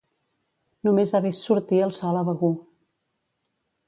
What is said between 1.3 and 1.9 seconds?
sortir